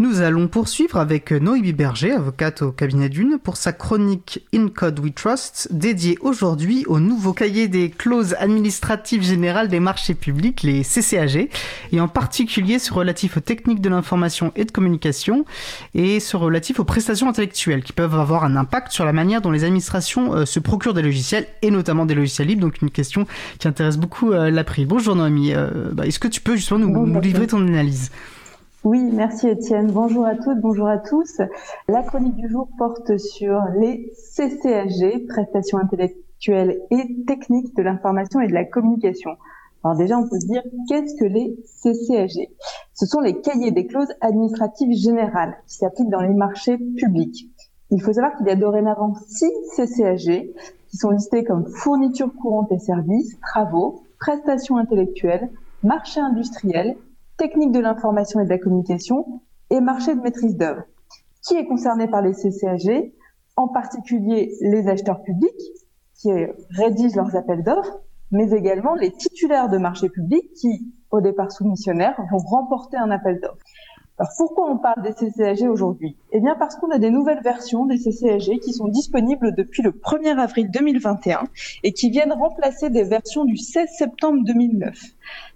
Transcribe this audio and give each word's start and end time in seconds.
Nous 0.00 0.20
allons 0.20 0.46
poursuivre 0.46 0.96
avec 0.96 1.32
Noémie 1.32 1.72
Berger, 1.72 2.12
avocate 2.12 2.62
au 2.62 2.70
cabinet 2.70 3.08
d'une, 3.08 3.36
pour 3.36 3.56
sa 3.56 3.72
chronique 3.72 4.46
In 4.54 4.68
Code 4.68 5.00
We 5.00 5.12
Trust, 5.12 5.70
dédiée 5.72 6.16
aujourd'hui 6.20 6.84
au 6.86 7.00
nouveau 7.00 7.32
cahier 7.32 7.66
des 7.66 7.90
clauses 7.90 8.36
administratives 8.38 9.24
générales 9.24 9.66
des 9.66 9.80
marchés 9.80 10.14
publics, 10.14 10.62
les 10.62 10.84
CCAG, 10.84 11.48
et 11.90 12.00
en 12.00 12.06
particulier 12.06 12.78
ce 12.78 12.94
relatif 12.94 13.38
aux 13.38 13.40
techniques 13.40 13.80
de 13.80 13.88
l'information 13.88 14.52
et 14.54 14.64
de 14.64 14.70
communication, 14.70 15.44
et 15.96 16.20
ce 16.20 16.36
relatif 16.36 16.78
aux 16.78 16.84
prestations 16.84 17.28
intellectuelles, 17.28 17.82
qui 17.82 17.92
peuvent 17.92 18.14
avoir 18.14 18.44
un 18.44 18.54
impact 18.54 18.92
sur 18.92 19.04
la 19.04 19.12
manière 19.12 19.40
dont 19.40 19.50
les 19.50 19.64
administrations 19.64 20.32
euh, 20.32 20.44
se 20.44 20.60
procurent 20.60 20.94
des 20.94 21.02
logiciels, 21.02 21.48
et 21.62 21.72
notamment 21.72 22.06
des 22.06 22.14
logiciels 22.14 22.46
libres, 22.46 22.62
donc 22.62 22.80
une 22.82 22.90
question 22.90 23.26
qui 23.58 23.66
intéresse 23.66 23.96
beaucoup 23.96 24.30
euh, 24.30 24.48
l'April. 24.48 24.86
Bonjour 24.86 25.16
Noémie, 25.16 25.54
euh, 25.54 25.90
bah, 25.92 26.06
est-ce 26.06 26.20
que 26.20 26.28
tu 26.28 26.40
peux 26.40 26.54
justement 26.54 26.78
nous, 26.78 27.04
nous 27.04 27.20
livrer 27.20 27.48
ton 27.48 27.66
analyse? 27.66 28.12
Oui, 28.84 29.10
merci 29.12 29.48
Étienne. 29.48 29.90
Bonjour 29.90 30.24
à 30.24 30.36
toutes, 30.36 30.60
bonjour 30.60 30.86
à 30.86 30.98
tous. 30.98 31.40
La 31.88 32.02
chronique 32.04 32.36
du 32.36 32.48
jour 32.48 32.68
porte 32.78 33.18
sur 33.18 33.60
les 33.76 34.12
CCAG, 34.36 35.26
prestations 35.26 35.78
intellectuelles 35.78 36.80
et 36.92 37.24
techniques 37.26 37.74
de 37.76 37.82
l'information 37.82 38.40
et 38.40 38.46
de 38.46 38.54
la 38.54 38.64
communication. 38.64 39.32
Alors 39.82 39.96
déjà, 39.96 40.16
on 40.16 40.28
peut 40.28 40.38
se 40.38 40.46
dire, 40.46 40.62
qu'est-ce 40.88 41.16
que 41.16 41.24
les 41.24 41.56
CCAG 41.82 42.50
Ce 42.94 43.04
sont 43.06 43.20
les 43.20 43.40
cahiers 43.40 43.72
des 43.72 43.86
clauses 43.86 44.14
administratives 44.20 44.92
générales 44.92 45.56
qui 45.66 45.74
s'appliquent 45.74 46.10
dans 46.10 46.20
les 46.20 46.34
marchés 46.34 46.78
publics. 46.78 47.50
Il 47.90 48.00
faut 48.00 48.12
savoir 48.12 48.36
qu'il 48.36 48.46
y 48.46 48.50
a 48.50 48.56
dorénavant 48.56 49.14
six 49.26 49.50
CCAG 49.74 50.50
qui 50.88 50.96
sont 50.96 51.10
listés 51.10 51.42
comme 51.42 51.66
fournitures 51.66 52.32
courantes 52.32 52.70
et 52.70 52.78
services, 52.78 53.40
travaux, 53.40 54.04
prestations 54.20 54.76
intellectuelles, 54.76 55.50
marché 55.82 56.20
industriel 56.20 56.96
technique 57.38 57.72
de 57.72 57.80
l'information 57.80 58.40
et 58.40 58.44
de 58.44 58.50
la 58.50 58.58
communication 58.58 59.40
et 59.70 59.80
marché 59.80 60.14
de 60.14 60.20
maîtrise 60.20 60.56
d'œuvre. 60.56 60.82
Qui 61.42 61.54
est 61.54 61.64
concerné 61.64 62.08
par 62.08 62.20
les 62.20 62.32
CCAG 62.32 63.12
En 63.56 63.68
particulier 63.68 64.54
les 64.60 64.88
acheteurs 64.88 65.22
publics 65.22 65.72
qui 66.14 66.30
rédigent 66.70 67.16
leurs 67.16 67.36
appels 67.36 67.62
d'offres, 67.62 68.00
mais 68.30 68.50
également 68.50 68.94
les 68.94 69.12
titulaires 69.12 69.70
de 69.70 69.78
marchés 69.78 70.10
publics 70.10 70.52
qui, 70.54 70.92
au 71.10 71.20
départ 71.20 71.50
soumissionnaires, 71.50 72.20
vont 72.30 72.38
remporter 72.38 72.96
un 72.96 73.10
appel 73.10 73.40
d'offres. 73.40 73.64
Alors 74.20 74.32
pourquoi 74.36 74.68
on 74.68 74.78
parle 74.78 75.02
des 75.02 75.12
CCAG 75.12 75.70
aujourd'hui? 75.70 76.16
Eh 76.32 76.40
bien 76.40 76.56
parce 76.58 76.74
qu'on 76.74 76.90
a 76.90 76.98
des 76.98 77.10
nouvelles 77.10 77.40
versions 77.40 77.86
des 77.86 77.98
CCAG 77.98 78.58
qui 78.58 78.72
sont 78.72 78.88
disponibles 78.88 79.54
depuis 79.54 79.80
le 79.80 79.92
1er 79.92 80.36
avril 80.36 80.68
2021 80.72 81.44
et 81.84 81.92
qui 81.92 82.10
viennent 82.10 82.32
remplacer 82.32 82.90
des 82.90 83.04
versions 83.04 83.44
du 83.44 83.56
16 83.56 83.88
septembre 83.96 84.40
2009. 84.44 84.98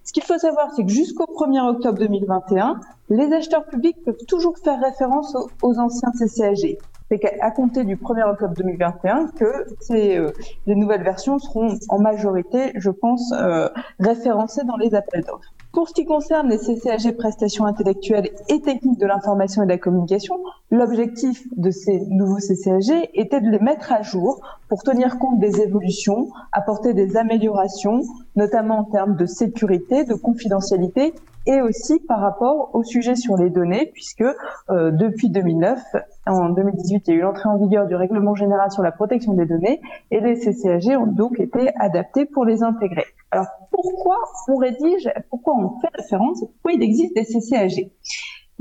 Ce 0.05 0.13
qu'il 0.13 0.23
faut 0.23 0.39
savoir, 0.39 0.71
c'est 0.77 0.85
que 0.85 0.93
jusqu'au 0.93 1.25
1er 1.25 1.61
octobre 1.71 1.99
2021, 1.99 2.79
les 3.11 3.33
acheteurs 3.33 3.67
publics 3.67 3.97
peuvent 4.05 4.25
toujours 4.29 4.57
faire 4.59 4.81
référence 4.81 5.37
aux, 5.61 5.79
anciens 5.81 6.13
CCAG. 6.13 6.79
C'est 7.11 7.19
qu'à 7.19 7.51
compter 7.51 7.83
du 7.83 7.97
1er 7.97 8.31
octobre 8.31 8.55
2021 8.55 9.27
que 9.37 9.67
ces, 9.81 10.17
euh, 10.17 10.31
les 10.67 10.77
nouvelles 10.77 11.03
versions 11.03 11.41
seront 11.41 11.77
en 11.89 11.99
majorité, 11.99 12.71
je 12.77 12.91
pense, 12.91 13.33
euh, 13.33 13.69
référencées 13.99 14.63
dans 14.65 14.77
les 14.77 14.95
appels 14.95 15.25
d'offres. 15.25 15.53
Pour 15.73 15.89
ce 15.89 15.95
qui 15.95 16.05
concerne 16.05 16.51
les 16.51 16.59
CCAG 16.59 17.17
prestations 17.17 17.65
intellectuelles 17.65 18.29
et 18.51 18.61
techniques 18.61 18.99
de 18.99 19.07
l'information 19.07 19.63
et 19.63 19.65
de 19.65 19.71
la 19.71 19.79
communication, 19.79 20.39
l'objectif 20.71 21.47
de 21.57 21.71
ces 21.71 22.05
nouveaux 22.11 22.41
CCAG 22.41 23.09
était 23.15 23.41
de 23.41 23.49
les 23.49 23.59
mettre 23.59 23.91
à 23.91 24.03
jour 24.03 24.43
pour 24.69 24.83
tenir 24.83 25.19
compte 25.19 25.41
des 25.41 25.63
évolutions, 25.63 26.29
apporter 26.53 26.93
des 26.93 27.17
améliorations, 27.17 28.03
notamment 28.37 28.81
en 28.81 28.85
termes 28.85 29.17
de 29.17 29.25
sécurité, 29.25 30.05
de 30.05 30.13
confidentialité 30.13 31.15
et 31.47 31.63
aussi 31.63 32.01
par 32.01 32.21
rapport 32.21 32.75
au 32.75 32.85
sujet 32.85 33.17
sur 33.17 33.39
les 33.39 33.49
données, 33.49 33.91
puisque 33.95 34.25
euh, 34.69 34.91
depuis 34.91 35.31
2009, 35.31 35.81
en 36.27 36.51
2018, 36.51 37.09
il 37.09 37.11
y 37.11 37.15
a 37.15 37.17
eu 37.17 37.23
l'entrée 37.23 37.49
en 37.49 37.57
vigueur 37.57 37.87
du 37.87 37.95
règlement 37.95 38.35
général 38.35 38.71
sur 38.71 38.83
la 38.83 38.93
protection 38.93 39.33
des 39.33 39.47
données, 39.47 39.81
et 40.11 40.21
les 40.21 40.39
CCAG 40.39 40.99
ont 40.99 41.07
donc 41.07 41.41
été 41.41 41.71
adaptés 41.77 42.27
pour 42.27 42.45
les 42.45 42.63
intégrer. 42.63 43.07
Alors 43.33 43.47
pourquoi 43.71 44.19
on 44.49 44.57
rédige, 44.57 45.11
pourquoi 45.31 45.55
on 45.57 45.81
fait 45.81 45.89
référence, 45.95 46.41
pourquoi 46.41 46.73
il 46.73 46.83
existe 46.83 47.15
des 47.15 47.25
CCAG 47.25 47.91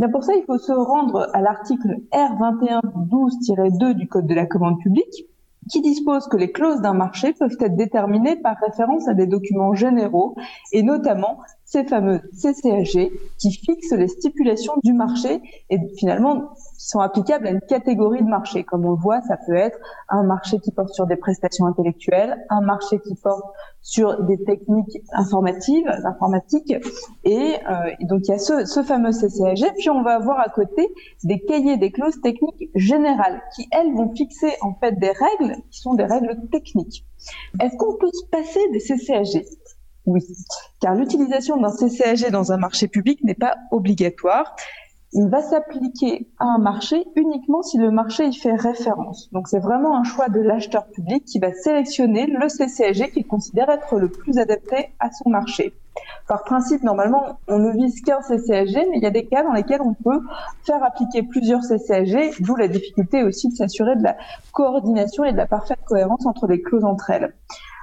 pour 0.09 0.23
ça, 0.23 0.33
il 0.33 0.43
faut 0.45 0.57
se 0.57 0.71
rendre 0.71 1.29
à 1.33 1.41
l'article 1.41 1.97
R2112-2 2.11 3.93
du 3.93 4.07
Code 4.07 4.25
de 4.25 4.33
la 4.33 4.45
commande 4.45 4.79
publique, 4.79 5.27
qui 5.69 5.81
dispose 5.81 6.27
que 6.27 6.37
les 6.37 6.51
clauses 6.51 6.81
d'un 6.81 6.93
marché 6.93 7.33
peuvent 7.33 7.55
être 7.59 7.75
déterminées 7.75 8.35
par 8.35 8.57
référence 8.57 9.07
à 9.07 9.13
des 9.13 9.27
documents 9.27 9.75
généraux 9.75 10.35
et 10.71 10.81
notamment 10.81 11.37
ces 11.71 11.85
fameux 11.85 12.19
CCAG 12.33 13.11
qui 13.37 13.51
fixent 13.53 13.93
les 13.93 14.09
stipulations 14.09 14.73
du 14.83 14.91
marché 14.91 15.41
et 15.69 15.77
finalement 15.97 16.49
sont 16.77 16.99
applicables 16.99 17.47
à 17.47 17.51
une 17.51 17.61
catégorie 17.61 18.21
de 18.21 18.27
marché. 18.27 18.65
Comme 18.65 18.85
on 18.85 18.91
le 18.91 18.97
voit, 18.97 19.21
ça 19.21 19.37
peut 19.37 19.55
être 19.55 19.79
un 20.09 20.23
marché 20.23 20.59
qui 20.59 20.71
porte 20.71 20.93
sur 20.93 21.07
des 21.07 21.15
prestations 21.15 21.65
intellectuelles, 21.65 22.45
un 22.49 22.59
marché 22.59 22.99
qui 22.99 23.15
porte 23.15 23.45
sur 23.81 24.21
des 24.23 24.43
techniques 24.43 25.01
informatives, 25.13 25.87
informatiques, 26.03 26.75
et, 27.23 27.55
euh, 27.69 27.91
donc 28.01 28.27
il 28.27 28.31
y 28.31 28.33
a 28.33 28.37
ce, 28.39 28.65
ce, 28.65 28.83
fameux 28.83 29.11
CCAG. 29.11 29.73
Puis 29.77 29.89
on 29.89 30.03
va 30.03 30.15
avoir 30.15 30.41
à 30.41 30.49
côté 30.49 30.93
des 31.23 31.39
cahiers 31.39 31.77
des 31.77 31.91
clauses 31.91 32.19
techniques 32.19 32.69
générales 32.75 33.41
qui 33.55 33.69
elles 33.71 33.93
vont 33.93 34.13
fixer 34.13 34.51
en 34.59 34.73
fait 34.73 34.99
des 34.99 35.11
règles 35.11 35.55
qui 35.71 35.79
sont 35.79 35.93
des 35.93 36.05
règles 36.05 36.37
techniques. 36.51 37.05
Est-ce 37.61 37.77
qu'on 37.77 37.95
peut 37.95 38.11
se 38.11 38.25
passer 38.29 38.59
des 38.73 38.79
CCAG 38.79 39.45
oui, 40.05 40.21
car 40.79 40.95
l'utilisation 40.95 41.57
d'un 41.57 41.69
CCAG 41.69 42.31
dans 42.31 42.51
un 42.51 42.57
marché 42.57 42.87
public 42.87 43.23
n'est 43.23 43.35
pas 43.35 43.55
obligatoire. 43.71 44.55
Il 45.13 45.27
va 45.27 45.41
s'appliquer 45.41 46.29
à 46.39 46.45
un 46.45 46.57
marché 46.57 47.05
uniquement 47.17 47.61
si 47.61 47.77
le 47.77 47.91
marché 47.91 48.25
y 48.25 48.33
fait 48.33 48.55
référence. 48.55 49.29
Donc 49.33 49.49
c'est 49.49 49.59
vraiment 49.59 49.97
un 49.97 50.03
choix 50.03 50.29
de 50.29 50.39
l'acheteur 50.39 50.87
public 50.87 51.25
qui 51.25 51.37
va 51.37 51.51
sélectionner 51.51 52.27
le 52.27 52.47
CCAG 52.47 53.11
qu'il 53.11 53.27
considère 53.27 53.69
être 53.69 53.99
le 53.99 54.09
plus 54.09 54.37
adapté 54.37 54.93
à 54.99 55.11
son 55.11 55.29
marché. 55.29 55.73
Par 56.29 56.45
principe, 56.45 56.81
normalement, 56.83 57.39
on 57.49 57.59
ne 57.59 57.73
vise 57.73 58.01
qu'un 58.01 58.21
CCAG, 58.21 58.87
mais 58.89 58.97
il 58.97 59.03
y 59.03 59.05
a 59.05 59.11
des 59.11 59.25
cas 59.25 59.43
dans 59.43 59.51
lesquels 59.51 59.81
on 59.81 59.93
peut 59.93 60.21
faire 60.63 60.81
appliquer 60.81 61.23
plusieurs 61.23 61.61
CCAG, 61.61 62.35
d'où 62.39 62.55
la 62.55 62.69
difficulté 62.69 63.23
aussi 63.23 63.49
de 63.49 63.55
s'assurer 63.55 63.97
de 63.97 64.03
la 64.03 64.15
coordination 64.53 65.25
et 65.25 65.33
de 65.33 65.37
la 65.37 65.45
parfaite 65.45 65.79
cohérence 65.85 66.25
entre 66.25 66.47
les 66.47 66.61
clauses 66.61 66.85
entre 66.85 67.09
elles. 67.09 67.33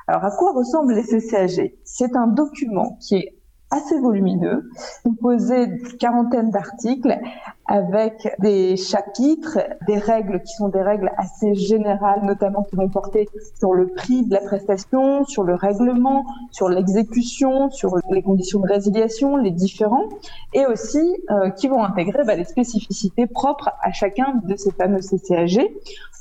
Alors, 0.09 0.25
à 0.25 0.31
quoi 0.31 0.53
ressemblent 0.53 0.95
les 0.95 1.03
CCAG 1.03 1.75
C'est 1.85 2.17
un 2.17 2.29
document 2.29 2.97
qui 2.99 3.17
est 3.17 3.38
assez 3.71 3.99
volumineux, 4.01 4.71
composé 5.05 5.67
d'une 5.67 5.97
quarantaine 5.99 6.51
d'articles 6.51 7.19
avec 7.67 8.35
des 8.39 8.77
chapitres, 8.79 9.59
des 9.87 9.99
règles 9.99 10.41
qui 10.41 10.55
sont 10.55 10.69
des 10.69 10.81
règles 10.81 11.13
assez 11.19 11.55
générales, 11.55 12.21
notamment 12.25 12.63
qui 12.63 12.77
vont 12.77 12.89
porter 12.89 13.29
sur 13.59 13.75
le 13.75 13.89
prix 13.89 14.25
de 14.25 14.33
la 14.33 14.41
prestation, 14.41 15.25
sur 15.25 15.43
le 15.43 15.55
règlement, 15.55 16.25
sur 16.51 16.71
l'exécution, 16.71 17.69
sur 17.71 17.95
les 18.11 18.23
conditions 18.23 18.61
de 18.61 18.67
résiliation, 18.67 19.37
les 19.37 19.51
différents, 19.51 20.09
et 20.55 20.65
aussi 20.65 20.99
euh, 21.31 21.51
qui 21.51 21.69
vont 21.69 21.85
intégrer 21.85 22.25
bah, 22.25 22.37
les 22.37 22.45
spécificités 22.45 23.27
propres 23.27 23.71
à 23.83 23.93
chacun 23.93 24.41
de 24.45 24.57
ces 24.57 24.73
fameux 24.73 25.01
CCAG. 25.01 25.71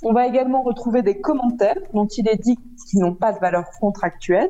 On 0.04 0.12
va 0.12 0.28
également 0.28 0.62
retrouver 0.64 1.02
des 1.02 1.20
commentaires 1.22 1.78
dont 1.94 2.08
il 2.08 2.28
est 2.28 2.42
dit 2.42 2.60
qu'ils 2.88 3.00
n'ont 3.00 3.16
pas 3.16 3.32
de 3.32 3.40
valeur 3.40 3.66
contractuelle, 3.80 4.50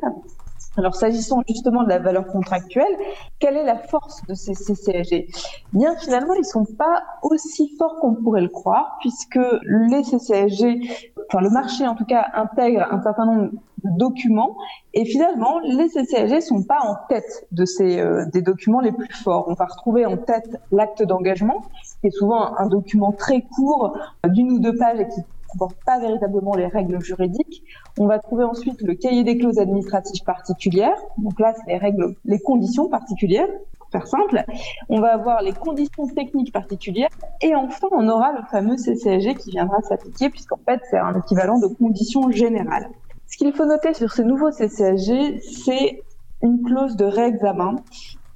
alors, 0.78 0.94
s'agissant 0.94 1.42
justement 1.48 1.82
de 1.82 1.88
la 1.88 1.98
valeur 1.98 2.26
contractuelle, 2.26 2.96
quelle 3.40 3.56
est 3.56 3.64
la 3.64 3.76
force 3.76 4.22
de 4.28 4.34
ces 4.34 4.54
CCAG 4.54 5.26
Bien, 5.72 5.96
finalement, 5.96 6.34
ils 6.34 6.44
sont 6.44 6.64
pas 6.64 7.02
aussi 7.22 7.74
forts 7.76 7.96
qu'on 8.00 8.14
pourrait 8.14 8.42
le 8.42 8.48
croire, 8.48 8.96
puisque 9.00 9.40
les 9.64 10.02
CCAG, 10.02 10.88
enfin 11.28 11.40
le 11.42 11.50
marché 11.50 11.86
en 11.86 11.96
tout 11.96 12.04
cas, 12.04 12.26
intègre 12.34 12.86
un 12.92 13.02
certain 13.02 13.26
nombre 13.26 13.50
de 13.50 13.98
documents, 13.98 14.56
et 14.94 15.04
finalement, 15.04 15.58
les 15.60 15.88
CCAG 15.88 16.40
sont 16.40 16.62
pas 16.62 16.78
en 16.82 16.94
tête 17.08 17.48
de 17.50 17.64
ces 17.64 17.98
euh, 17.98 18.24
des 18.32 18.42
documents 18.42 18.80
les 18.80 18.92
plus 18.92 19.12
forts. 19.12 19.46
On 19.48 19.54
va 19.54 19.64
retrouver 19.64 20.06
en 20.06 20.16
tête 20.16 20.60
l'acte 20.70 21.02
d'engagement, 21.02 21.64
qui 22.00 22.06
est 22.06 22.16
souvent 22.16 22.56
un, 22.56 22.68
document 22.68 23.10
très 23.10 23.42
court, 23.42 23.98
d'une 24.24 24.52
ou 24.52 24.58
deux 24.60 24.76
pages, 24.76 25.00
et 25.00 25.08
qui 25.08 25.20
comporte 25.48 25.76
pas 25.84 25.98
véritablement 25.98 26.54
les 26.54 26.66
règles 26.66 27.00
juridiques. 27.00 27.64
On 27.98 28.06
va 28.06 28.18
trouver 28.18 28.44
ensuite 28.44 28.80
le 28.82 28.94
cahier 28.94 29.24
des 29.24 29.38
clauses 29.38 29.58
administratives 29.58 30.22
particulières. 30.24 30.98
Donc 31.18 31.38
là, 31.40 31.54
c'est 31.56 31.72
les 31.72 31.78
règles, 31.78 32.14
les 32.24 32.38
conditions 32.38 32.88
particulières, 32.88 33.48
pour 33.78 33.88
faire 33.90 34.06
simple. 34.06 34.44
On 34.88 35.00
va 35.00 35.14
avoir 35.14 35.42
les 35.42 35.52
conditions 35.52 36.06
techniques 36.08 36.52
particulières. 36.52 37.10
Et 37.40 37.54
enfin, 37.54 37.88
on 37.92 38.08
aura 38.08 38.32
le 38.32 38.42
fameux 38.50 38.76
CCAG 38.76 39.36
qui 39.38 39.50
viendra 39.50 39.80
s'appliquer 39.82 40.30
puisqu'en 40.30 40.60
fait, 40.64 40.80
c'est 40.90 40.98
un 40.98 41.18
équivalent 41.18 41.58
de 41.58 41.66
conditions 41.66 42.30
générales. 42.30 42.88
Ce 43.26 43.36
qu'il 43.36 43.52
faut 43.52 43.66
noter 43.66 43.94
sur 43.94 44.12
ce 44.12 44.22
nouveau 44.22 44.50
CCAG, 44.50 45.40
c'est 45.40 46.02
une 46.42 46.62
clause 46.62 46.96
de 46.96 47.04
réexamen 47.04 47.76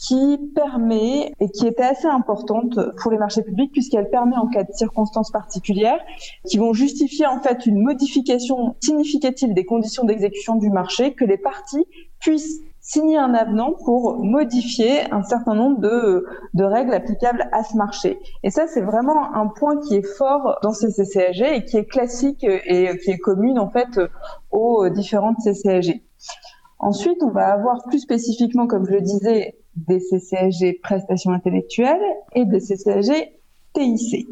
qui 0.02 0.38
permet 0.54 1.32
et 1.38 1.48
qui 1.50 1.66
était 1.66 1.84
assez 1.84 2.08
importante 2.08 2.78
pour 3.00 3.12
les 3.12 3.18
marchés 3.18 3.42
publics 3.42 3.70
puisqu'elle 3.72 4.10
permet 4.10 4.36
en 4.36 4.48
cas 4.48 4.64
de 4.64 4.72
circonstances 4.72 5.30
particulières 5.30 6.00
qui 6.48 6.58
vont 6.58 6.72
justifier 6.72 7.26
en 7.26 7.40
fait 7.40 7.66
une 7.66 7.80
modification 7.80 8.74
significative 8.80 9.54
des 9.54 9.64
conditions 9.64 10.04
d'exécution 10.04 10.56
du 10.56 10.70
marché 10.70 11.14
que 11.14 11.24
les 11.24 11.38
parties 11.38 11.86
puissent 12.18 12.60
signer 12.80 13.16
un 13.16 13.32
avenant 13.32 13.74
pour 13.84 14.18
modifier 14.24 15.08
un 15.12 15.22
certain 15.22 15.54
nombre 15.54 15.78
de, 15.78 16.26
de 16.54 16.64
règles 16.64 16.92
applicables 16.92 17.48
à 17.52 17.62
ce 17.62 17.76
marché. 17.76 18.18
Et 18.42 18.50
ça, 18.50 18.66
c'est 18.66 18.80
vraiment 18.80 19.32
un 19.36 19.46
point 19.46 19.78
qui 19.80 19.94
est 19.94 20.06
fort 20.16 20.58
dans 20.64 20.72
ces 20.72 20.88
CCAG 20.88 21.42
et 21.42 21.64
qui 21.64 21.76
est 21.76 21.84
classique 21.84 22.42
et 22.42 22.98
qui 22.98 23.12
est 23.12 23.18
commune 23.18 23.60
en 23.60 23.70
fait 23.70 24.00
aux 24.50 24.88
différentes 24.88 25.36
CCAG. 25.44 26.02
Ensuite, 26.80 27.22
on 27.22 27.30
va 27.30 27.52
avoir 27.52 27.84
plus 27.84 28.00
spécifiquement, 28.00 28.66
comme 28.66 28.84
je 28.84 28.94
le 28.94 29.00
disais, 29.00 29.61
des 29.76 30.00
CCAG 30.00 30.80
prestations 30.82 31.32
intellectuelles 31.32 32.02
et 32.34 32.44
des 32.44 32.60
CCAG 32.60 33.32
TIC. 33.72 34.28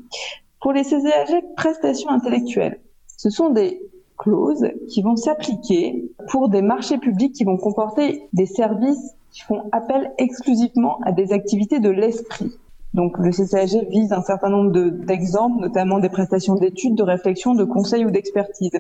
Pour 0.61 0.73
les 0.73 0.83
CCAG 0.85 1.43
prestations 1.57 2.11
intellectuelles, 2.11 2.81
ce 3.17 3.31
sont 3.31 3.51
des 3.51 3.81
clauses 4.19 4.69
qui 4.89 5.03
vont 5.03 5.17
s'appliquer 5.17 6.11
pour 6.29 6.51
des 6.51 6.61
marchés 6.61 6.99
publics 6.99 7.35
qui 7.35 7.45
vont 7.45 7.57
comporter 7.57 8.23
des 8.33 8.47
services 8.47 9.15
qui 9.31 9.43
font 9.43 9.63
appel 9.73 10.13
exclusivement 10.19 10.99
à 11.05 11.13
des 11.13 11.33
activités 11.33 11.81
de 11.81 11.89
l'esprit. 11.89 12.59
Donc 12.93 13.17
le 13.19 13.31
CCAG 13.31 13.89
vise 13.89 14.13
un 14.13 14.23
certain 14.23 14.49
nombre 14.49 14.73
d'exemples, 14.91 15.61
notamment 15.61 16.01
des 16.01 16.09
prestations 16.09 16.57
d'études, 16.57 16.97
de 16.97 17.05
réflexion, 17.05 17.55
de 17.55 17.65
conseils 17.65 18.05
ou 18.05 18.11
d'expertise. 18.11 18.73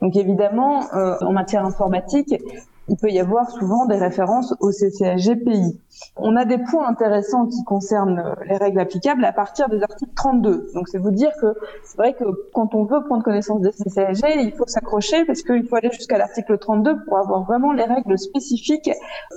Donc 0.00 0.16
évidemment, 0.16 0.84
euh, 0.94 1.16
en 1.20 1.32
matière 1.32 1.64
informatique, 1.64 2.32
il 2.90 2.96
peut 2.96 3.10
y 3.10 3.20
avoir 3.20 3.48
souvent 3.50 3.86
des 3.86 3.96
références 3.96 4.52
au 4.58 4.72
CCAG-PI. 4.72 5.80
On 6.16 6.34
a 6.34 6.44
des 6.44 6.58
points 6.58 6.88
intéressants 6.88 7.46
qui 7.46 7.62
concernent 7.64 8.18
euh, 8.18 8.34
les 8.46 8.56
règles 8.56 8.80
applicables 8.80 9.24
à 9.24 9.32
partir 9.32 9.68
des 9.68 9.80
articles 9.80 10.12
32. 10.16 10.70
Donc 10.74 10.88
c'est 10.88 10.98
vous 10.98 11.12
dire 11.12 11.30
que 11.40 11.54
c'est 11.84 11.96
vrai 11.96 12.14
que 12.14 12.24
quand 12.52 12.74
on 12.74 12.84
veut 12.84 13.04
prendre 13.04 13.22
connaissance 13.22 13.60
des 13.60 13.70
CCAG, 13.70 14.24
il 14.42 14.52
faut 14.52 14.66
s'accrocher 14.66 15.24
parce 15.24 15.42
qu'il 15.42 15.64
faut 15.68 15.76
aller 15.76 15.90
jusqu'à 15.92 16.18
l'article 16.18 16.58
32 16.58 17.04
pour 17.04 17.18
avoir 17.18 17.44
vraiment 17.44 17.72
les 17.72 17.84
règles 17.84 18.18
spécifiques 18.18 18.90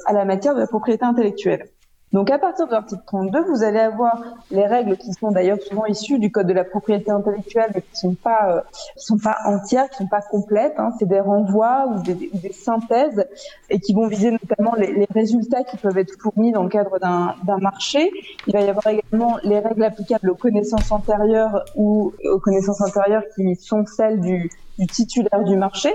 à 0.07 0.13
la 0.13 0.25
matière 0.25 0.55
de 0.55 0.59
la 0.59 0.67
propriété 0.67 1.05
intellectuelle. 1.05 1.69
Donc 2.13 2.29
à 2.29 2.37
partir 2.37 2.67
de 2.67 2.71
l'article 2.71 3.01
32, 3.07 3.41
vous 3.45 3.63
allez 3.63 3.79
avoir 3.79 4.21
les 4.51 4.67
règles 4.67 4.97
qui 4.97 5.11
sont 5.13 5.31
d'ailleurs 5.31 5.59
souvent 5.59 5.85
issues 5.87 6.19
du 6.19 6.31
code 6.31 6.45
de 6.45 6.53
la 6.53 6.63
propriété 6.63 7.09
intellectuelle, 7.09 7.71
mais 7.73 7.81
qui 7.81 7.95
sont 7.99 8.13
pas 8.13 8.57
euh, 8.57 8.61
qui 8.95 9.03
sont 9.03 9.17
pas 9.17 9.37
entières, 9.45 9.89
qui 9.89 9.97
sont 9.97 10.07
pas 10.07 10.21
complètes. 10.21 10.75
Hein. 10.77 10.91
C'est 10.99 11.07
des 11.07 11.19
renvois 11.19 11.87
ou 11.87 12.03
des, 12.03 12.29
des, 12.31 12.53
synthèses 12.53 13.25
et 13.71 13.79
qui 13.79 13.95
vont 13.95 14.07
viser 14.07 14.29
notamment 14.29 14.75
les, 14.75 14.93
les, 14.93 15.07
résultats 15.11 15.63
qui 15.63 15.77
peuvent 15.77 15.97
être 15.97 16.13
fournis 16.21 16.51
dans 16.51 16.61
le 16.61 16.69
cadre 16.69 16.99
d'un 16.99 17.57
marché. 17.57 18.11
Il 18.45 18.53
va 18.53 18.61
y 18.61 18.69
avoir 18.69 18.85
également 18.87 19.37
les 19.43 19.57
règles 19.57 19.83
applicables 19.83 20.29
aux 20.29 20.35
connaissances 20.35 20.91
antérieures 20.91 21.65
ou 21.75 22.13
aux 22.31 22.39
connaissances 22.39 22.81
antérieures 22.81 23.23
qui 23.35 23.55
sont 23.55 23.85
celles 23.87 24.21
du, 24.21 24.51
du 24.77 24.85
titulaire 24.85 25.43
du 25.43 25.55
marché. 25.55 25.89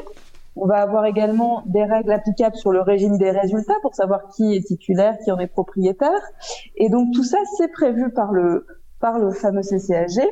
On 0.60 0.66
va 0.66 0.82
avoir 0.82 1.04
également 1.06 1.62
des 1.66 1.84
règles 1.84 2.12
applicables 2.12 2.56
sur 2.56 2.72
le 2.72 2.80
régime 2.80 3.16
des 3.16 3.30
résultats 3.30 3.74
pour 3.82 3.94
savoir 3.94 4.28
qui 4.28 4.54
est 4.56 4.66
titulaire, 4.66 5.16
qui 5.24 5.30
en 5.30 5.38
est 5.38 5.46
propriétaire. 5.46 6.20
Et 6.76 6.88
donc 6.88 7.12
tout 7.14 7.24
ça, 7.24 7.38
c'est 7.56 7.68
prévu 7.68 8.10
par 8.10 8.32
le 8.32 8.66
par 9.00 9.18
le 9.18 9.30
fameux 9.30 9.62
CCAG. 9.62 10.26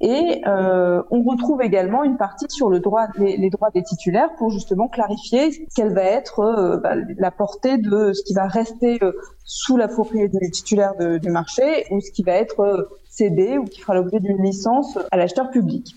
Et 0.00 0.42
euh, 0.46 1.02
on 1.10 1.22
retrouve 1.22 1.62
également 1.62 2.02
une 2.02 2.16
partie 2.16 2.46
sur 2.48 2.68
le 2.68 2.80
droit, 2.80 3.06
les, 3.16 3.50
droits 3.50 3.70
des 3.70 3.82
titulaires 3.82 4.34
pour 4.36 4.50
justement 4.50 4.88
clarifier 4.88 5.66
quelle 5.76 5.94
va 5.94 6.02
être 6.02 6.40
euh, 6.40 6.76
bah, 6.78 6.94
la 7.16 7.30
portée 7.30 7.78
de 7.78 8.12
ce 8.12 8.22
qui 8.24 8.34
va 8.34 8.48
rester 8.48 8.98
euh, 9.02 9.12
sous 9.44 9.76
la 9.76 9.88
propriété 9.88 10.38
du 10.38 10.50
titulaire 10.50 10.94
du 10.96 11.30
marché 11.30 11.86
ou 11.90 12.00
ce 12.00 12.10
qui 12.10 12.22
va 12.22 12.32
être 12.32 12.90
cédé 13.08 13.58
ou 13.58 13.64
qui 13.64 13.80
fera 13.80 13.94
l'objet 13.94 14.18
d'une 14.18 14.42
licence 14.42 14.98
à 15.10 15.16
l'acheteur 15.16 15.50
public. 15.50 15.94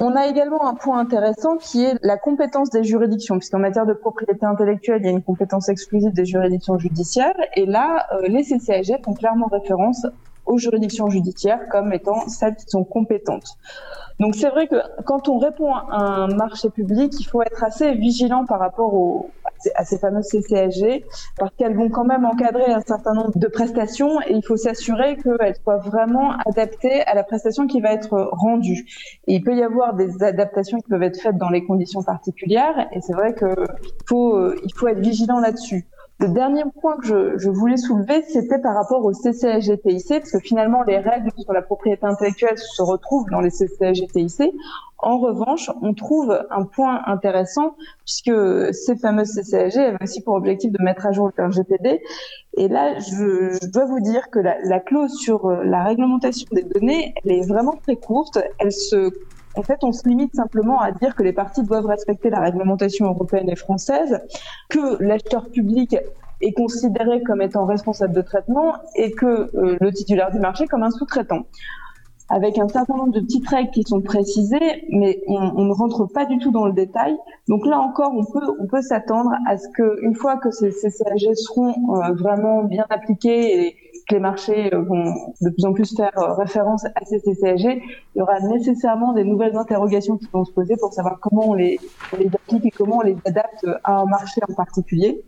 On 0.00 0.16
a 0.16 0.26
également 0.26 0.66
un 0.66 0.74
point 0.74 0.98
intéressant 0.98 1.58
qui 1.58 1.84
est 1.84 1.98
la 2.02 2.16
compétence 2.16 2.70
des 2.70 2.82
juridictions, 2.82 3.38
puisqu'en 3.38 3.58
matière 3.58 3.84
de 3.84 3.92
propriété 3.92 4.46
intellectuelle, 4.46 5.02
il 5.02 5.04
y 5.04 5.08
a 5.08 5.12
une 5.12 5.22
compétence 5.22 5.68
exclusive 5.68 6.12
des 6.12 6.24
juridictions 6.24 6.78
judiciaires, 6.78 7.36
et 7.56 7.66
là, 7.66 8.06
euh, 8.12 8.26
les 8.28 8.42
CCAG 8.42 9.02
font 9.04 9.12
clairement 9.12 9.48
référence 9.48 10.06
aux 10.46 10.58
juridictions 10.58 11.08
judiciaires 11.08 11.68
comme 11.70 11.92
étant 11.92 12.26
celles 12.26 12.56
qui 12.56 12.64
sont 12.66 12.84
compétentes. 12.84 13.56
Donc 14.18 14.34
c'est 14.34 14.48
vrai 14.48 14.66
que 14.66 14.76
quand 15.04 15.28
on 15.28 15.38
répond 15.38 15.74
à 15.74 15.96
un 15.96 16.28
marché 16.28 16.70
public, 16.70 17.12
il 17.18 17.24
faut 17.24 17.42
être 17.42 17.62
assez 17.64 17.92
vigilant 17.94 18.44
par 18.44 18.60
rapport 18.60 18.92
aux, 18.94 19.30
à 19.74 19.84
ces 19.84 19.98
fameuses 19.98 20.26
CCSG 20.26 21.04
parce 21.38 21.52
qu'elles 21.56 21.76
vont 21.76 21.88
quand 21.88 22.04
même 22.04 22.24
encadrer 22.24 22.72
un 22.72 22.80
certain 22.80 23.14
nombre 23.14 23.36
de 23.36 23.46
prestations 23.48 24.20
et 24.22 24.32
il 24.32 24.44
faut 24.44 24.56
s'assurer 24.56 25.16
qu'elles 25.16 25.56
soient 25.62 25.78
vraiment 25.78 26.32
adaptées 26.46 27.02
à 27.02 27.14
la 27.14 27.24
prestation 27.24 27.66
qui 27.66 27.80
va 27.80 27.92
être 27.92 28.30
rendue. 28.32 28.84
Il 29.26 29.42
peut 29.42 29.56
y 29.56 29.62
avoir 29.62 29.94
des 29.94 30.22
adaptations 30.22 30.78
qui 30.78 30.88
peuvent 30.88 31.02
être 31.02 31.20
faites 31.20 31.36
dans 31.36 31.50
les 31.50 31.64
conditions 31.64 32.02
particulières 32.02 32.88
et 32.92 33.00
c'est 33.00 33.14
vrai 33.14 33.34
qu'il 33.34 33.48
faut, 34.08 34.36
euh, 34.36 34.56
il 34.64 34.74
faut 34.74 34.88
être 34.88 35.00
vigilant 35.00 35.40
là-dessus. 35.40 35.86
Le 36.20 36.28
dernier 36.28 36.62
point 36.80 36.96
que 36.98 37.36
je, 37.36 37.50
voulais 37.50 37.76
soulever, 37.76 38.22
c'était 38.22 38.60
par 38.60 38.74
rapport 38.74 39.04
au 39.04 39.12
CCAG-TIC, 39.12 40.08
parce 40.08 40.30
que 40.30 40.38
finalement, 40.38 40.82
les 40.84 40.98
règles 40.98 41.30
sur 41.36 41.52
la 41.52 41.62
propriété 41.62 42.04
intellectuelle 42.04 42.58
se 42.58 42.82
retrouvent 42.82 43.28
dans 43.30 43.40
les 43.40 43.50
CCAG-TIC. 43.50 44.52
En 44.98 45.18
revanche, 45.18 45.68
on 45.82 45.94
trouve 45.94 46.46
un 46.50 46.64
point 46.64 47.02
intéressant, 47.06 47.74
puisque 48.04 48.32
ces 48.72 48.96
fameuses 48.96 49.32
CCAG 49.32 49.76
avaient 49.76 50.04
aussi 50.04 50.22
pour 50.22 50.34
objectif 50.34 50.70
de 50.70 50.80
mettre 50.80 51.06
à 51.06 51.12
jour 51.12 51.32
le 51.36 51.44
RGPD. 51.44 52.00
Et 52.56 52.68
là, 52.68 52.96
je, 53.00 53.58
je 53.60 53.70
dois 53.72 53.86
vous 53.86 53.98
dire 53.98 54.30
que 54.30 54.38
la, 54.38 54.56
la 54.62 54.78
clause 54.78 55.12
sur 55.14 55.46
euh, 55.46 55.64
la 55.64 55.82
réglementation 55.82 56.46
des 56.52 56.62
données, 56.62 57.14
elle 57.24 57.32
est 57.32 57.48
vraiment 57.48 57.74
très 57.82 57.96
courte. 57.96 58.38
Elle 58.60 58.70
se 58.70 59.10
en 59.56 59.62
fait, 59.62 59.78
on 59.82 59.92
se 59.92 60.08
limite 60.08 60.34
simplement 60.34 60.80
à 60.80 60.92
dire 60.92 61.14
que 61.14 61.22
les 61.22 61.32
parties 61.32 61.62
doivent 61.62 61.86
respecter 61.86 62.30
la 62.30 62.40
réglementation 62.40 63.06
européenne 63.06 63.50
et 63.50 63.56
française, 63.56 64.20
que 64.68 65.02
l'acheteur 65.02 65.48
public 65.50 65.96
est 66.40 66.52
considéré 66.52 67.22
comme 67.22 67.42
étant 67.42 67.64
responsable 67.66 68.14
de 68.14 68.22
traitement 68.22 68.74
et 68.96 69.12
que 69.12 69.50
euh, 69.54 69.76
le 69.80 69.92
titulaire 69.92 70.30
du 70.32 70.38
marché 70.38 70.66
comme 70.66 70.82
un 70.82 70.90
sous-traitant. 70.90 71.46
Avec 72.28 72.58
un 72.58 72.68
certain 72.68 72.96
nombre 72.96 73.12
de 73.12 73.20
petites 73.20 73.46
règles 73.46 73.70
qui 73.70 73.82
sont 73.82 74.00
précisées, 74.00 74.86
mais 74.90 75.22
on, 75.26 75.64
ne 75.64 75.72
rentre 75.72 76.06
pas 76.06 76.24
du 76.24 76.38
tout 76.38 76.50
dans 76.50 76.66
le 76.66 76.72
détail. 76.72 77.14
Donc 77.46 77.66
là 77.66 77.78
encore, 77.78 78.12
on 78.14 78.24
peut, 78.24 78.56
on 78.58 78.66
peut 78.66 78.80
s'attendre 78.80 79.32
à 79.46 79.58
ce 79.58 79.68
que, 79.68 80.02
une 80.02 80.14
fois 80.14 80.38
que 80.38 80.50
ces, 80.50 80.70
ces 80.70 80.90
seront 80.90 81.74
euh, 81.94 82.14
vraiment 82.14 82.64
bien 82.64 82.86
appliqués 82.88 83.66
et, 83.66 83.76
que 84.08 84.14
les 84.14 84.20
marchés 84.20 84.72
euh, 84.74 84.82
vont 84.82 85.04
de 85.40 85.50
plus 85.50 85.64
en 85.64 85.72
plus 85.72 85.94
faire 85.96 86.16
euh, 86.18 86.34
référence 86.34 86.84
à 86.84 87.04
ces 87.04 87.20
CCAG, 87.20 87.82
il 88.14 88.18
y 88.18 88.22
aura 88.22 88.40
nécessairement 88.40 89.12
des 89.12 89.24
nouvelles 89.24 89.56
interrogations 89.56 90.16
qui 90.16 90.26
vont 90.32 90.44
se 90.44 90.52
poser 90.52 90.76
pour 90.76 90.92
savoir 90.92 91.18
comment 91.20 91.50
on 91.50 91.54
les, 91.54 91.78
applique 92.12 92.66
et 92.66 92.70
comment 92.70 92.98
on 92.98 93.02
les 93.02 93.16
adapte 93.26 93.66
à 93.84 94.00
un 94.00 94.04
marché 94.06 94.40
en 94.48 94.54
particulier. 94.54 95.24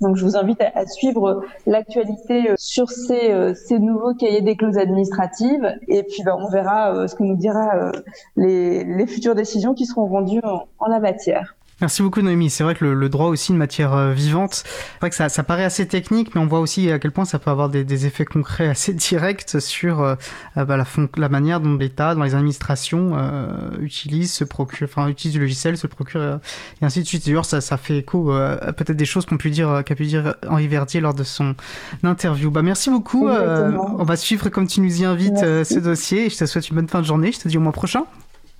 Donc 0.00 0.16
je 0.16 0.24
vous 0.24 0.36
invite 0.36 0.62
à, 0.62 0.86
suivre 0.86 1.42
l'actualité 1.66 2.50
euh, 2.50 2.54
sur 2.56 2.90
ces, 2.90 3.54
ces, 3.54 3.78
nouveaux 3.78 4.14
cahiers 4.14 4.40
des 4.40 4.56
clauses 4.56 4.78
administratives 4.78 5.76
et 5.88 6.02
puis 6.02 6.22
ben, 6.24 6.36
on 6.38 6.48
verra 6.48 7.06
ce 7.06 7.14
que 7.14 7.22
nous 7.22 7.36
dira 7.36 7.92
les, 8.36 8.84
les, 8.84 9.06
futures 9.06 9.34
décisions 9.34 9.74
qui 9.74 9.84
seront 9.84 10.06
rendues 10.06 10.40
en 10.42 10.86
la 10.88 11.00
matière. 11.00 11.56
Merci 11.80 12.02
beaucoup 12.02 12.20
Noémie. 12.20 12.50
C'est 12.50 12.62
vrai 12.62 12.74
que 12.74 12.84
le, 12.84 12.92
le, 12.92 13.08
droit 13.08 13.28
aussi 13.28 13.52
une 13.52 13.58
matière 13.58 13.94
euh, 13.94 14.12
vivante. 14.12 14.64
C'est 14.64 15.00
vrai 15.00 15.08
que 15.08 15.16
ça, 15.16 15.30
ça, 15.30 15.42
paraît 15.42 15.64
assez 15.64 15.88
technique, 15.88 16.34
mais 16.34 16.40
on 16.40 16.46
voit 16.46 16.60
aussi 16.60 16.90
à 16.90 16.98
quel 16.98 17.10
point 17.10 17.24
ça 17.24 17.38
peut 17.38 17.50
avoir 17.50 17.70
des, 17.70 17.84
des 17.84 18.04
effets 18.04 18.26
concrets 18.26 18.68
assez 18.70 18.92
directs 18.92 19.58
sur 19.60 20.00
euh, 20.00 20.14
euh 20.58 20.66
bah, 20.66 20.76
la, 20.76 20.84
la, 21.16 21.28
manière 21.30 21.60
dont 21.60 21.74
l'État, 21.76 22.14
dans 22.14 22.22
les 22.22 22.34
administrations, 22.34 23.12
euh, 23.14 23.70
utilise, 23.80 24.30
se 24.30 24.44
procure, 24.44 24.86
enfin 24.90 25.08
utilise 25.08 25.32
du 25.32 25.40
logiciel, 25.40 25.78
se 25.78 25.86
procure 25.86 26.40
et 26.82 26.84
ainsi 26.84 27.00
de 27.00 27.06
suite. 27.06 27.24
D'ailleurs, 27.24 27.46
ça, 27.46 27.62
ça 27.62 27.78
fait 27.78 27.98
écho 27.98 28.30
à 28.30 28.72
peut-être 28.74 28.96
des 28.96 29.06
choses 29.06 29.24
qu'on 29.24 29.38
pu 29.38 29.48
dire, 29.48 29.82
qu'a 29.86 29.94
pu 29.94 30.04
dire 30.04 30.34
Henri 30.48 30.68
Verdier 30.68 31.00
lors 31.00 31.14
de 31.14 31.24
son 31.24 31.54
interview. 32.02 32.50
Bah 32.50 32.62
merci 32.62 32.90
beaucoup. 32.90 33.26
on 33.26 34.04
va 34.04 34.16
suivre 34.16 34.50
comme 34.50 34.66
tu 34.66 34.82
nous 34.82 35.00
y 35.00 35.04
invites 35.06 35.38
ce 35.38 35.78
dossier. 35.78 36.26
Et 36.26 36.30
je 36.30 36.36
te 36.36 36.44
souhaite 36.44 36.68
une 36.68 36.76
bonne 36.76 36.88
fin 36.88 37.00
de 37.00 37.06
journée. 37.06 37.32
Je 37.32 37.40
te 37.40 37.48
dis 37.48 37.56
au 37.56 37.60
mois 37.60 37.72
prochain. 37.72 38.04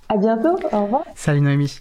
À 0.09 0.17
bientôt. 0.17 0.57
Au 0.71 0.83
revoir. 0.83 1.03
Salut 1.15 1.41
Noémie. 1.41 1.79